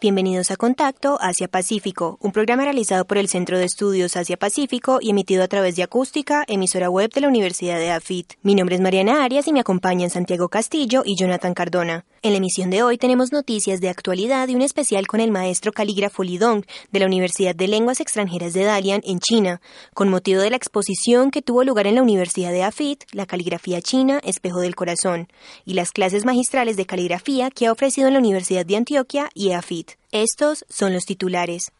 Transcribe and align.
Bienvenidos 0.00 0.52
a 0.52 0.56
Contacto 0.56 1.18
Asia-Pacífico, 1.20 2.18
un 2.20 2.30
programa 2.30 2.62
realizado 2.62 3.04
por 3.04 3.18
el 3.18 3.28
Centro 3.28 3.58
de 3.58 3.64
Estudios 3.64 4.16
Asia-Pacífico 4.16 5.00
y 5.00 5.10
emitido 5.10 5.42
a 5.42 5.48
través 5.48 5.74
de 5.74 5.82
Acústica, 5.82 6.44
emisora 6.46 6.88
web 6.88 7.10
de 7.10 7.20
la 7.20 7.26
Universidad 7.26 7.80
de 7.80 7.90
AFIT. 7.90 8.34
Mi 8.42 8.54
nombre 8.54 8.76
es 8.76 8.80
Mariana 8.80 9.24
Arias 9.24 9.48
y 9.48 9.52
me 9.52 9.58
acompañan 9.58 10.08
Santiago 10.08 10.50
Castillo 10.50 11.02
y 11.04 11.16
Jonathan 11.16 11.52
Cardona. 11.52 12.04
En 12.20 12.32
la 12.32 12.38
emisión 12.38 12.70
de 12.70 12.82
hoy 12.82 12.98
tenemos 12.98 13.30
noticias 13.30 13.80
de 13.80 13.88
actualidad 13.88 14.48
y 14.48 14.56
un 14.56 14.62
especial 14.62 15.06
con 15.06 15.20
el 15.20 15.30
maestro 15.30 15.70
calígrafo 15.70 16.24
Lidong 16.24 16.64
de 16.90 16.98
la 16.98 17.06
Universidad 17.06 17.54
de 17.54 17.68
Lenguas 17.68 18.00
Extranjeras 18.00 18.54
de 18.54 18.64
Dalian 18.64 19.02
en 19.04 19.20
China, 19.20 19.60
con 19.94 20.08
motivo 20.08 20.40
de 20.40 20.50
la 20.50 20.56
exposición 20.56 21.30
que 21.30 21.42
tuvo 21.42 21.62
lugar 21.62 21.86
en 21.86 21.94
la 21.94 22.02
Universidad 22.02 22.50
de 22.50 22.64
AFIT, 22.64 23.04
la 23.12 23.24
caligrafía 23.24 23.80
china, 23.80 24.20
espejo 24.24 24.58
del 24.58 24.74
corazón, 24.74 25.28
y 25.64 25.74
las 25.74 25.92
clases 25.92 26.24
magistrales 26.24 26.76
de 26.76 26.86
caligrafía 26.86 27.50
que 27.50 27.66
ha 27.66 27.72
ofrecido 27.72 28.08
en 28.08 28.14
la 28.14 28.20
Universidad 28.20 28.66
de 28.66 28.76
Antioquia 28.76 29.30
y 29.32 29.52
AFIT. 29.52 29.92
Estos 30.10 30.64
son 30.68 30.92
los 30.92 31.04
titulares. 31.04 31.70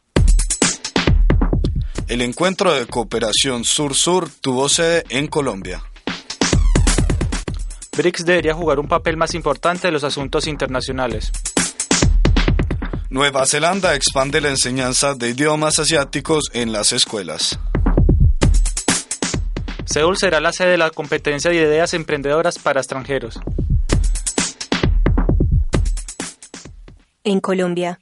El 2.06 2.22
encuentro 2.22 2.72
de 2.72 2.86
cooperación 2.86 3.64
Sur-Sur 3.64 4.30
tuvo 4.40 4.68
sede 4.68 5.02
en 5.08 5.26
Colombia. 5.26 5.82
BRICS 7.98 8.24
debería 8.24 8.54
jugar 8.54 8.78
un 8.78 8.86
papel 8.86 9.16
más 9.16 9.34
importante 9.34 9.88
en 9.88 9.92
los 9.92 10.04
asuntos 10.04 10.46
internacionales. 10.46 11.32
Nueva 13.10 13.44
Zelanda 13.44 13.96
expande 13.96 14.40
la 14.40 14.50
enseñanza 14.50 15.16
de 15.16 15.30
idiomas 15.30 15.80
asiáticos 15.80 16.44
en 16.52 16.70
las 16.70 16.92
escuelas. 16.92 17.58
Seúl 19.84 20.16
será 20.16 20.38
la 20.40 20.52
sede 20.52 20.72
de 20.72 20.78
la 20.78 20.90
competencia 20.90 21.50
de 21.50 21.56
ideas 21.56 21.92
emprendedoras 21.92 22.60
para 22.60 22.80
extranjeros. 22.80 23.40
En 27.24 27.40
Colombia, 27.40 27.98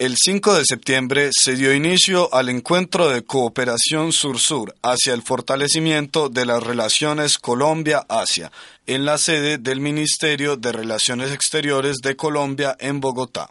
El 0.00 0.16
5 0.16 0.54
de 0.54 0.64
septiembre 0.64 1.28
se 1.30 1.56
dio 1.56 1.74
inicio 1.74 2.32
al 2.32 2.48
encuentro 2.48 3.10
de 3.10 3.22
cooperación 3.22 4.14
sur-sur 4.14 4.74
hacia 4.82 5.12
el 5.12 5.20
fortalecimiento 5.20 6.30
de 6.30 6.46
las 6.46 6.62
relaciones 6.62 7.36
Colombia-Asia 7.36 8.50
en 8.86 9.04
la 9.04 9.18
sede 9.18 9.58
del 9.58 9.80
Ministerio 9.80 10.56
de 10.56 10.72
Relaciones 10.72 11.32
Exteriores 11.32 11.98
de 12.02 12.16
Colombia 12.16 12.74
en 12.80 13.00
Bogotá. 13.00 13.50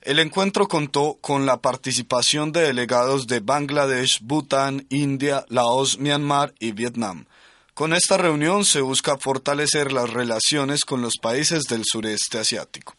El 0.00 0.18
encuentro 0.18 0.66
contó 0.66 1.18
con 1.20 1.44
la 1.44 1.60
participación 1.60 2.52
de 2.52 2.62
delegados 2.62 3.26
de 3.26 3.40
Bangladesh, 3.40 4.20
Bután, 4.22 4.86
India, 4.88 5.44
Laos, 5.50 5.98
Myanmar 5.98 6.54
y 6.58 6.72
Vietnam. 6.72 7.26
Con 7.74 7.92
esta 7.92 8.16
reunión 8.16 8.64
se 8.64 8.80
busca 8.80 9.18
fortalecer 9.18 9.92
las 9.92 10.08
relaciones 10.08 10.86
con 10.86 11.02
los 11.02 11.18
países 11.20 11.64
del 11.64 11.82
sureste 11.84 12.38
asiático. 12.38 12.94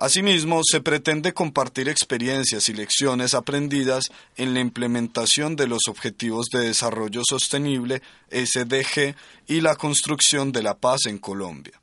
Asimismo, 0.00 0.62
se 0.64 0.80
pretende 0.80 1.34
compartir 1.34 1.90
experiencias 1.90 2.70
y 2.70 2.72
lecciones 2.72 3.34
aprendidas 3.34 4.06
en 4.38 4.54
la 4.54 4.60
implementación 4.60 5.56
de 5.56 5.66
los 5.66 5.88
Objetivos 5.88 6.46
de 6.50 6.60
Desarrollo 6.60 7.20
Sostenible 7.22 8.00
SDG 8.30 9.14
y 9.46 9.60
la 9.60 9.76
construcción 9.76 10.52
de 10.52 10.62
la 10.62 10.78
paz 10.78 11.00
en 11.04 11.18
Colombia. 11.18 11.78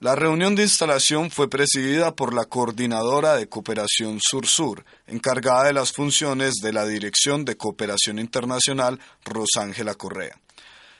La 0.00 0.14
reunión 0.14 0.54
de 0.54 0.62
instalación 0.62 1.30
fue 1.30 1.50
presidida 1.50 2.16
por 2.16 2.32
la 2.32 2.46
coordinadora 2.46 3.36
de 3.36 3.46
Cooperación 3.46 4.20
Sur-Sur, 4.22 4.86
encargada 5.06 5.64
de 5.64 5.74
las 5.74 5.92
funciones 5.92 6.54
de 6.62 6.72
la 6.72 6.86
Dirección 6.86 7.44
de 7.44 7.58
Cooperación 7.58 8.18
Internacional, 8.18 8.98
Rosángela 9.26 9.96
Correa. 9.96 10.38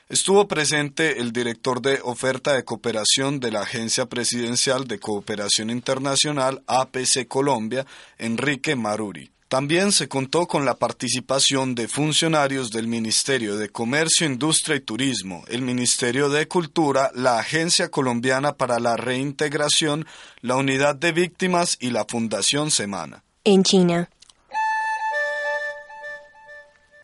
Estuvo 0.09 0.47
presente 0.47 1.19
el 1.19 1.31
director 1.31 1.83
de 1.83 1.99
oferta 2.03 2.53
de 2.53 2.63
cooperación 2.63 3.39
de 3.39 3.51
la 3.51 3.61
Agencia 3.61 4.07
Presidencial 4.07 4.87
de 4.87 4.99
Cooperación 4.99 5.69
Internacional 5.69 6.63
APC 6.65 7.27
Colombia, 7.27 7.85
Enrique 8.17 8.75
Maruri. 8.75 9.29
También 9.49 9.91
se 9.91 10.07
contó 10.07 10.47
con 10.47 10.65
la 10.65 10.77
participación 10.77 11.75
de 11.75 11.87
funcionarios 11.87 12.71
del 12.71 12.87
Ministerio 12.87 13.55
de 13.57 13.69
Comercio, 13.69 14.25
Industria 14.25 14.77
y 14.77 14.81
Turismo, 14.81 15.43
el 15.47 15.61
Ministerio 15.61 16.29
de 16.29 16.47
Cultura, 16.47 17.11
la 17.13 17.37
Agencia 17.37 17.91
Colombiana 17.91 18.53
para 18.53 18.79
la 18.79 18.97
Reintegración, 18.97 20.07
la 20.41 20.55
Unidad 20.55 20.95
de 20.95 21.11
Víctimas 21.11 21.77
y 21.79 21.91
la 21.91 22.05
Fundación 22.05 22.71
Semana. 22.71 23.23
En 23.43 23.61
China, 23.61 24.09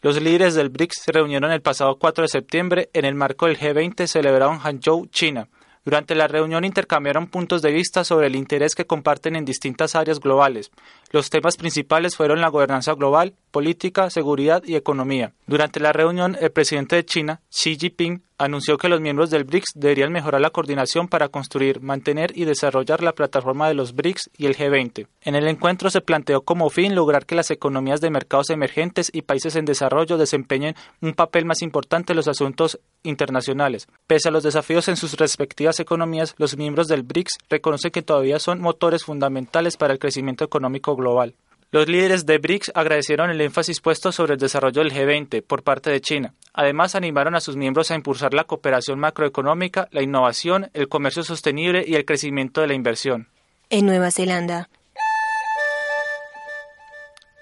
Los 0.05 0.21
líderes 0.21 0.53
del 0.53 0.69
BRICS 0.69 1.01
se 1.05 1.11
reunieron 1.11 1.51
el 1.51 1.63
pasado 1.63 1.97
4 1.97 2.25
de 2.25 2.27
septiembre 2.27 2.91
en 2.93 3.05
el 3.05 3.15
marco 3.15 3.47
del 3.47 3.57
G20 3.57 4.05
celebrado 4.05 4.51
en 4.51 4.59
Hangzhou, 4.59 5.07
China. 5.07 5.47
Durante 5.83 6.13
la 6.13 6.27
reunión 6.27 6.63
intercambiaron 6.63 7.25
puntos 7.25 7.63
de 7.63 7.71
vista 7.71 8.03
sobre 8.03 8.27
el 8.27 8.35
interés 8.35 8.75
que 8.75 8.85
comparten 8.85 9.35
en 9.35 9.45
distintas 9.45 9.95
áreas 9.95 10.19
globales. 10.19 10.69
Los 11.09 11.31
temas 11.31 11.57
principales 11.57 12.15
fueron 12.15 12.39
la 12.39 12.49
gobernanza 12.49 12.93
global, 12.93 13.33
política, 13.49 14.11
seguridad 14.11 14.61
y 14.63 14.75
economía. 14.75 15.33
Durante 15.47 15.79
la 15.79 15.91
reunión, 15.91 16.37
el 16.39 16.51
presidente 16.51 16.97
de 16.97 17.05
China, 17.05 17.41
Xi 17.49 17.75
Jinping, 17.75 18.21
anunció 18.37 18.77
que 18.77 18.89
los 18.89 19.01
miembros 19.01 19.29
del 19.29 19.43
BRICS 19.43 19.73
deberían 19.75 20.11
mejorar 20.11 20.41
la 20.41 20.49
coordinación 20.49 21.07
para 21.07 21.29
construir, 21.29 21.81
mantener 21.81 22.37
y 22.37 22.45
desarrollar 22.45 23.01
la 23.01 23.13
plataforma 23.13 23.67
de 23.67 23.73
los 23.73 23.95
BRICS 23.95 24.29
y 24.37 24.45
el 24.45 24.55
G20. 24.55 25.07
En 25.21 25.35
el 25.35 25.47
encuentro 25.47 25.89
se 25.89 26.01
planteó 26.01 26.41
como 26.41 26.69
fin 26.69 26.95
lograr 26.95 27.25
que 27.25 27.35
las 27.35 27.51
economías 27.51 28.01
de 28.01 28.09
mercados 28.09 28.49
emergentes 28.49 29.09
y 29.13 29.21
países 29.21 29.55
en 29.55 29.65
desarrollo 29.65 30.17
desempeñen 30.17 30.75
un 31.01 31.13
papel 31.13 31.45
más 31.45 31.61
importante 31.61 32.13
en 32.13 32.17
los 32.17 32.27
asuntos 32.27 32.79
internacionales. 33.03 33.87
Pese 34.07 34.29
a 34.29 34.31
los 34.31 34.43
desafíos 34.43 34.87
en 34.87 34.97
sus 34.97 35.17
respectivas 35.17 35.79
economías, 35.79 36.35
los 36.37 36.57
miembros 36.57 36.87
del 36.87 37.03
BRICS 37.03 37.37
reconocen 37.49 37.91
que 37.91 38.01
todavía 38.01 38.39
son 38.39 38.59
motores 38.61 39.03
fundamentales 39.03 39.77
para 39.77 39.93
el 39.93 39.99
crecimiento 39.99 40.43
económico 40.43 40.95
global. 40.95 41.35
Los 41.71 41.87
líderes 41.87 42.25
de 42.25 42.37
BRICS 42.37 42.71
agradecieron 42.75 43.29
el 43.29 43.41
énfasis 43.41 43.81
puesto 43.81 44.11
sobre 44.11 44.33
el 44.33 44.39
desarrollo 44.39 44.81
del 44.81 44.93
G20 44.93 45.43
por 45.45 45.63
parte 45.63 45.89
de 45.89 45.99
China. 45.99 46.33
Además, 46.53 46.95
animaron 46.95 47.35
a 47.35 47.41
sus 47.41 47.57
miembros 47.57 47.91
a 47.91 47.95
impulsar 47.95 48.33
la 48.33 48.45
cooperación 48.45 48.99
macroeconómica, 48.99 49.89
la 49.91 50.01
innovación, 50.01 50.69
el 50.73 50.87
comercio 50.87 51.23
sostenible 51.23 51.83
y 51.85 51.95
el 51.95 52.05
crecimiento 52.05 52.61
de 52.61 52.67
la 52.67 52.75
inversión. 52.75 53.27
en 53.69 53.85
Nueva 53.87 54.11
Zelanda, 54.11 54.69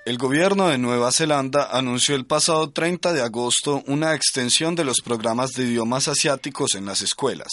El 0.05 0.17
gobierno 0.17 0.67
de 0.69 0.77
Nueva 0.77 1.11
Zelanda 1.11 1.69
anunció 1.71 2.15
el 2.15 2.25
pasado 2.25 2.71
30 2.71 3.13
de 3.13 3.21
agosto 3.21 3.83
una 3.87 4.15
extensión 4.15 4.75
de 4.75 4.83
los 4.83 5.01
programas 5.01 5.51
de 5.51 5.63
idiomas 5.63 6.07
asiáticos 6.07 6.75
en 6.75 6.85
las 6.85 7.01
escuelas. 7.01 7.49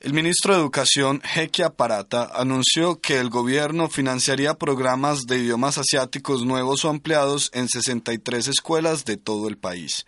El 0.00 0.14
ministro 0.14 0.54
de 0.54 0.60
Educación, 0.60 1.20
Hekia 1.36 1.68
Parata, 1.76 2.30
anunció 2.32 3.02
que 3.02 3.18
el 3.18 3.28
gobierno 3.28 3.90
financiaría 3.90 4.54
programas 4.54 5.26
de 5.26 5.36
idiomas 5.36 5.76
asiáticos 5.76 6.42
nuevos 6.46 6.86
o 6.86 6.88
ampliados 6.88 7.50
en 7.52 7.68
63 7.68 8.48
escuelas 8.48 9.04
de 9.04 9.18
todo 9.18 9.46
el 9.46 9.58
país. 9.58 10.06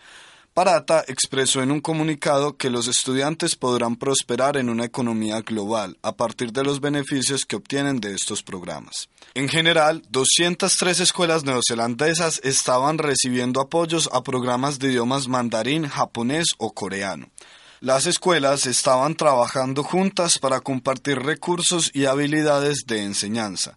Parata 0.54 1.04
expresó 1.08 1.62
en 1.62 1.70
un 1.70 1.82
comunicado 1.82 2.56
que 2.56 2.70
los 2.70 2.88
estudiantes 2.88 3.54
podrán 3.54 3.96
prosperar 3.96 4.56
en 4.56 4.70
una 4.70 4.86
economía 4.86 5.42
global 5.42 5.98
a 6.00 6.16
partir 6.16 6.52
de 6.52 6.64
los 6.64 6.80
beneficios 6.80 7.44
que 7.44 7.56
obtienen 7.56 8.00
de 8.00 8.14
estos 8.14 8.42
programas. 8.42 9.10
En 9.34 9.50
general, 9.50 10.02
203 10.08 11.00
escuelas 11.00 11.44
neozelandesas 11.44 12.40
estaban 12.44 12.96
recibiendo 12.96 13.60
apoyos 13.60 14.08
a 14.10 14.22
programas 14.22 14.78
de 14.78 14.88
idiomas 14.88 15.28
mandarín, 15.28 15.86
japonés 15.86 16.46
o 16.56 16.72
coreano. 16.72 17.28
Las 17.82 18.06
escuelas 18.06 18.66
estaban 18.66 19.16
trabajando 19.16 19.82
juntas 19.82 20.38
para 20.38 20.60
compartir 20.60 21.18
recursos 21.18 21.90
y 21.92 22.04
habilidades 22.04 22.84
de 22.86 23.02
enseñanza. 23.02 23.76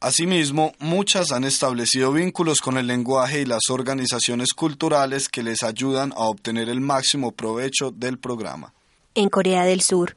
Asimismo, 0.00 0.72
muchas 0.80 1.30
han 1.30 1.44
establecido 1.44 2.12
vínculos 2.12 2.58
con 2.60 2.78
el 2.78 2.88
lenguaje 2.88 3.42
y 3.42 3.44
las 3.44 3.70
organizaciones 3.70 4.54
culturales 4.54 5.28
que 5.28 5.44
les 5.44 5.62
ayudan 5.62 6.12
a 6.16 6.24
obtener 6.24 6.68
el 6.68 6.80
máximo 6.80 7.30
provecho 7.30 7.92
del 7.92 8.18
programa. 8.18 8.74
en 9.14 9.28
Corea 9.28 9.62
del 9.62 9.82
Sur, 9.82 10.16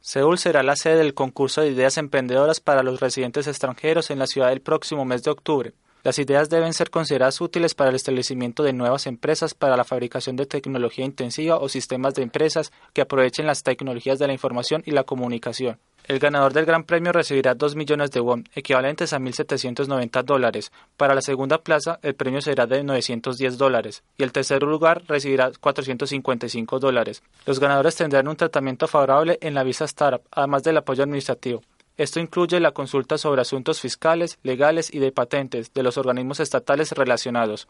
Seúl 0.00 0.38
será 0.38 0.62
la 0.62 0.76
sede 0.76 0.98
del 0.98 1.14
concurso 1.14 1.62
de 1.62 1.70
ideas 1.70 1.98
emprendedoras 1.98 2.60
para 2.60 2.84
los 2.84 3.00
residentes 3.00 3.48
extranjeros 3.48 4.12
en 4.12 4.20
la 4.20 4.28
ciudad 4.28 4.52
el 4.52 4.60
próximo 4.60 5.04
mes 5.04 5.24
de 5.24 5.32
octubre. 5.32 5.74
Las 6.02 6.18
ideas 6.18 6.48
deben 6.48 6.72
ser 6.72 6.88
consideradas 6.88 7.40
útiles 7.42 7.74
para 7.74 7.90
el 7.90 7.96
establecimiento 7.96 8.62
de 8.62 8.72
nuevas 8.72 9.06
empresas 9.06 9.52
para 9.52 9.76
la 9.76 9.84
fabricación 9.84 10.34
de 10.36 10.46
tecnología 10.46 11.04
intensiva 11.04 11.58
o 11.58 11.68
sistemas 11.68 12.14
de 12.14 12.22
empresas 12.22 12.72
que 12.94 13.02
aprovechen 13.02 13.46
las 13.46 13.62
tecnologías 13.62 14.18
de 14.18 14.26
la 14.26 14.32
información 14.32 14.82
y 14.86 14.92
la 14.92 15.04
comunicación. 15.04 15.78
El 16.04 16.18
ganador 16.18 16.54
del 16.54 16.64
Gran 16.64 16.84
Premio 16.84 17.12
recibirá 17.12 17.54
2 17.54 17.76
millones 17.76 18.10
de 18.10 18.20
won, 18.20 18.48
equivalentes 18.54 19.12
a 19.12 19.18
1.790 19.18 20.24
dólares. 20.24 20.72
Para 20.96 21.14
la 21.14 21.20
segunda 21.20 21.58
plaza, 21.58 22.00
el 22.02 22.14
premio 22.14 22.40
será 22.40 22.66
de 22.66 22.82
910 22.82 23.58
dólares 23.58 24.02
y 24.16 24.22
el 24.22 24.32
tercer 24.32 24.62
lugar 24.62 25.02
recibirá 25.06 25.52
455 25.60 26.78
dólares. 26.80 27.22
Los 27.44 27.60
ganadores 27.60 27.94
tendrán 27.94 28.26
un 28.26 28.36
tratamiento 28.36 28.88
favorable 28.88 29.38
en 29.42 29.54
la 29.54 29.62
visa 29.62 29.84
startup, 29.84 30.22
además 30.30 30.62
del 30.62 30.78
apoyo 30.78 31.04
administrativo. 31.04 31.60
Esto 32.00 32.18
incluye 32.18 32.60
la 32.60 32.72
consulta 32.72 33.18
sobre 33.18 33.42
asuntos 33.42 33.78
fiscales, 33.78 34.38
legales 34.42 34.88
y 34.90 35.00
de 35.00 35.12
patentes 35.12 35.74
de 35.74 35.82
los 35.82 35.98
organismos 35.98 36.40
estatales 36.40 36.92
relacionados. 36.92 37.68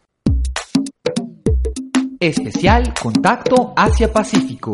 Especial 2.21 2.95
Contacto 3.03 3.73
Asia-Pacífico. 3.75 4.73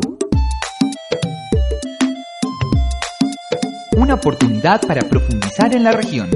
Una 3.97 4.13
oportunidad 4.17 4.83
para 4.87 5.01
profundizar 5.09 5.75
en 5.75 5.85
la 5.85 5.93
región. 5.93 6.29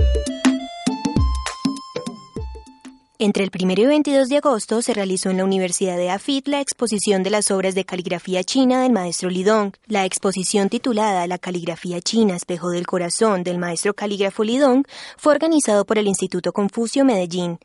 Entre 3.22 3.44
el 3.44 3.50
1 3.52 3.74
y 3.76 3.84
22 3.84 4.30
de 4.30 4.38
agosto 4.38 4.80
se 4.80 4.94
realizó 4.94 5.28
en 5.28 5.36
la 5.36 5.44
Universidad 5.44 5.98
de 5.98 6.08
Afit 6.08 6.48
la 6.48 6.62
exposición 6.62 7.22
de 7.22 7.28
las 7.28 7.50
obras 7.50 7.74
de 7.74 7.84
caligrafía 7.84 8.42
china 8.44 8.80
del 8.80 8.92
maestro 8.92 9.28
Lidong. 9.28 9.74
La 9.88 10.06
exposición 10.06 10.70
titulada 10.70 11.26
La 11.26 11.36
caligrafía 11.36 12.00
china, 12.00 12.34
espejo 12.34 12.70
del 12.70 12.86
corazón 12.86 13.42
del 13.42 13.58
maestro 13.58 13.92
calígrafo 13.92 14.42
Lidong 14.42 14.84
fue 15.18 15.34
organizado 15.34 15.84
por 15.84 15.98
el 15.98 16.08
Instituto 16.08 16.54
Confucio 16.54 17.04
Medellín. 17.04 17.58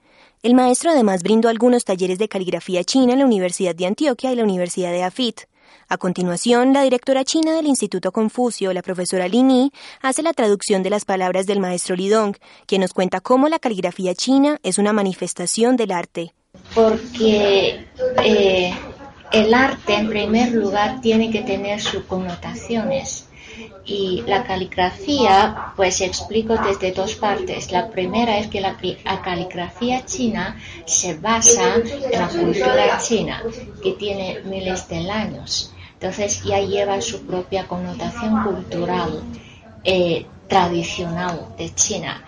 El 0.43 0.55
maestro 0.55 0.91
además 0.91 1.23
brindó 1.23 1.47
algunos 1.47 1.85
talleres 1.85 2.19
de 2.19 2.27
caligrafía 2.27 2.83
china 2.83 3.13
en 3.13 3.19
la 3.19 3.25
Universidad 3.25 3.75
de 3.75 3.85
Antioquia 3.85 4.33
y 4.33 4.35
la 4.35 4.43
Universidad 4.43 4.91
de 4.91 5.03
Afit. 5.03 5.43
A 5.87 5.97
continuación, 5.97 6.73
la 6.73 6.81
directora 6.81 7.23
china 7.23 7.53
del 7.53 7.67
Instituto 7.67 8.11
Confucio, 8.11 8.73
la 8.73 8.81
profesora 8.81 9.27
Lin 9.27 9.49
Yi, 9.49 9.71
hace 10.01 10.23
la 10.23 10.33
traducción 10.33 10.81
de 10.81 10.89
las 10.89 11.05
palabras 11.05 11.45
del 11.45 11.59
maestro 11.59 11.95
Lidong, 11.95 12.35
quien 12.65 12.81
nos 12.81 12.91
cuenta 12.91 13.21
cómo 13.21 13.49
la 13.49 13.59
caligrafía 13.59 14.15
china 14.15 14.57
es 14.63 14.79
una 14.79 14.93
manifestación 14.93 15.77
del 15.77 15.91
arte. 15.91 16.33
Porque 16.73 17.85
eh, 18.23 18.73
el 19.31 19.53
arte, 19.53 19.93
en 19.93 20.09
primer 20.09 20.53
lugar, 20.53 21.01
tiene 21.01 21.29
que 21.29 21.41
tener 21.43 21.79
sus 21.79 22.03
connotaciones. 22.05 23.27
Y 23.85 24.23
la 24.25 24.43
caligrafía, 24.43 25.73
pues 25.75 26.01
explico 26.01 26.57
desde 26.57 26.93
dos 26.93 27.13
partes. 27.13 27.71
La 27.71 27.91
primera 27.91 28.39
es 28.39 28.47
que 28.47 28.59
la, 28.59 28.75
la, 29.03 29.21
caligrafía 29.21 30.03
china 30.03 30.57
se 30.85 31.13
basa 31.13 31.75
en 31.75 32.11
la 32.11 32.27
cultura 32.27 32.97
china, 32.97 33.43
que 33.83 33.91
tiene 33.91 34.39
miles 34.45 34.88
de 34.89 35.11
años. 35.11 35.75
Entonces 35.95 36.44
ya 36.44 36.59
lleva 36.59 37.01
su 37.01 37.25
propia 37.25 37.68
connotación 37.68 38.44
cultural, 38.44 39.24
eh, 39.83 40.25
tradicional 40.47 41.47
de 41.57 41.74
China. 41.74 42.24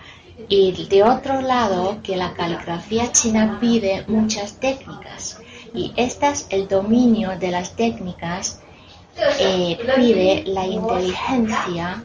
Y 0.48 0.86
de 0.86 1.02
otro 1.02 1.42
lado, 1.42 1.98
que 2.02 2.16
la 2.16 2.32
caligrafía 2.32 3.12
china 3.12 3.58
pide 3.60 4.04
muchas 4.08 4.54
técnicas. 4.58 5.40
Y 5.74 5.92
estas, 5.96 6.46
el 6.50 6.66
dominio 6.66 7.38
de 7.38 7.50
las 7.50 7.76
técnicas, 7.76 8.60
eh, 9.38 9.78
pide 9.96 10.44
la 10.46 10.66
inteligencia 10.66 12.02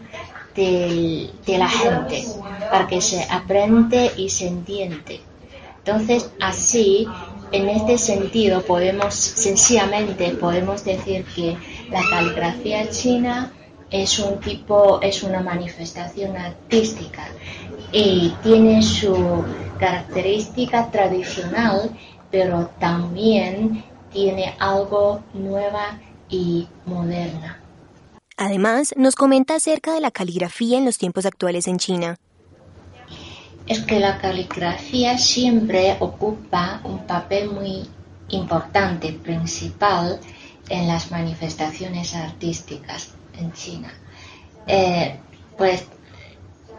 de 0.55 1.29
la 1.45 1.69
gente 1.69 2.25
para 2.69 2.87
que 2.87 3.01
se 3.01 3.23
aprende 3.23 4.11
y 4.17 4.29
se 4.29 4.47
entiende. 4.47 5.21
Entonces, 5.85 6.29
así 6.39 7.07
en 7.53 7.69
este 7.69 7.99
sentido, 7.99 8.63
podemos 8.63 9.13
sencillamente 9.13 10.31
podemos 10.31 10.83
decir 10.83 11.23
que 11.35 11.55
la 11.91 12.01
caligrafía 12.09 12.89
china 12.89 13.53
es 13.91 14.17
un 14.17 14.39
tipo, 14.39 14.99
es 15.01 15.21
una 15.21 15.39
manifestación 15.39 16.35
artística 16.35 17.27
y 17.91 18.33
tiene 18.41 18.81
su 18.81 19.45
característica 19.79 20.89
tradicional, 20.89 21.91
pero 22.31 22.71
también 22.79 23.83
tiene 24.11 24.55
algo 24.57 25.21
nueva 25.35 25.99
y 26.29 26.67
moderna. 26.87 27.61
Además, 28.35 28.95
nos 28.97 29.15
comenta 29.15 29.55
acerca 29.55 29.93
de 29.93 30.01
la 30.01 30.09
caligrafía 30.09 30.79
en 30.79 30.85
los 30.85 30.97
tiempos 30.97 31.27
actuales 31.27 31.67
en 31.67 31.77
China 31.77 32.17
es 33.67 33.81
que 33.81 33.99
la 33.99 34.17
caligrafía 34.17 35.17
siempre 35.17 35.95
ocupa 35.99 36.81
un 36.83 37.05
papel 37.05 37.49
muy 37.49 37.87
importante, 38.29 39.13
principal, 39.13 40.19
en 40.69 40.87
las 40.87 41.11
manifestaciones 41.11 42.15
artísticas 42.15 43.13
en 43.37 43.51
China. 43.53 43.93
Eh, 44.67 45.17
pues 45.57 45.85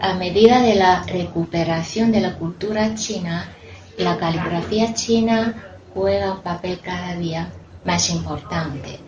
a 0.01 0.15
medida 0.15 0.61
de 0.61 0.75
la 0.75 1.03
recuperación 1.05 2.13
de 2.13 2.21
la 2.21 2.35
cultura 2.37 2.95
china, 2.95 3.49
la 3.99 4.19
caligrafía 4.19 4.95
china 4.95 5.55
juega 5.95 6.33
un 6.33 6.43
papel 6.43 6.81
cada 6.81 7.15
día 7.15 7.51
más 7.85 8.11
importante. 8.11 8.99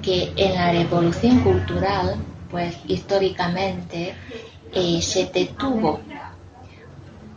Que 0.00 0.32
en 0.36 0.54
la 0.54 0.72
revolución 0.72 1.40
cultural, 1.40 2.16
pues 2.50 2.76
históricamente 2.88 4.14
eh, 4.72 5.02
se 5.02 5.26
detuvo 5.26 6.00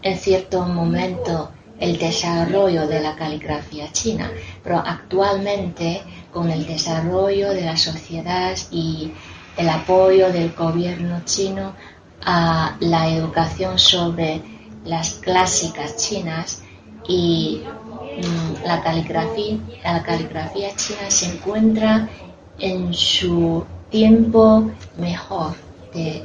en 0.06 0.20
cierto 0.20 0.62
momento 0.62 1.50
el 1.80 1.98
desarrollo 1.98 2.88
de 2.88 3.02
la 3.02 3.16
caligrafía 3.16 3.92
china, 3.92 4.32
pero 4.64 4.78
actualmente 4.78 6.04
con 6.32 6.52
el 6.52 6.68
desarrollo 6.68 7.50
de 7.50 7.66
la 7.66 7.76
sociedad 7.76 8.56
y 8.70 9.12
el 9.58 9.68
apoyo 9.68 10.32
del 10.32 10.54
gobierno 10.54 11.22
chino 11.26 11.74
a 12.24 12.78
la 12.82 13.10
educación 13.10 13.80
sobre 13.80 14.42
las 14.86 15.16
clásicas 15.16 15.98
chinas 15.98 16.62
y 17.08 17.64
mm, 17.64 18.64
la, 18.64 18.84
caligrafía, 18.84 19.58
la 19.84 20.04
caligrafía 20.04 20.70
china 20.76 21.10
se 21.10 21.34
encuentra 21.34 22.08
en 22.60 22.94
su 22.94 23.66
tiempo 23.90 24.70
mejor 24.98 25.56
de 25.96 26.24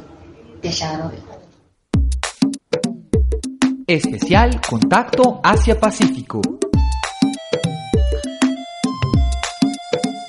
desarrollo. 0.60 1.29
Especial 3.90 4.60
Contacto 4.60 5.40
Asia-Pacífico. 5.42 6.40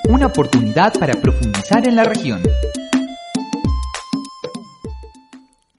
Una 0.10 0.26
oportunidad 0.26 0.98
para 0.98 1.14
profundizar 1.14 1.88
en 1.88 1.96
la 1.96 2.06
región. 2.06 2.42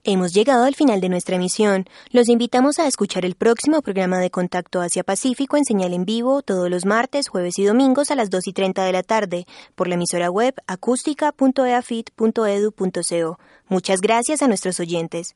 Hemos 0.05 0.33
llegado 0.33 0.63
al 0.63 0.75
final 0.75 1.01
de 1.01 1.09
nuestra 1.09 1.35
emisión. 1.35 1.83
Los 2.09 2.29
invitamos 2.29 2.79
a 2.79 2.87
escuchar 2.87 3.25
el 3.25 3.35
próximo 3.35 3.81
programa 3.81 4.19
de 4.19 4.31
Contacto 4.31 4.79
Asia-Pacífico 4.79 5.57
en 5.57 5.65
señal 5.65 5.93
en 5.93 6.05
vivo 6.05 6.41
todos 6.41 6.69
los 6.69 6.85
martes, 6.85 7.27
jueves 7.27 7.59
y 7.59 7.65
domingos 7.65 8.11
a 8.11 8.15
las 8.15 8.29
2 8.29 8.47
y 8.47 8.53
30 8.53 8.85
de 8.85 8.93
la 8.93 9.03
tarde 9.03 9.45
por 9.75 9.89
la 9.89 9.95
emisora 9.95 10.31
web 10.31 10.55
acústica.eafit.edu.co. 10.67 13.39
Muchas 13.67 13.99
gracias 13.99 14.41
a 14.41 14.47
nuestros 14.47 14.79
oyentes. 14.79 15.35